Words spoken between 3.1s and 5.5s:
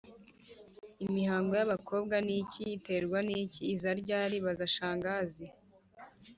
n'iki, iza ryari-Baza Shangazi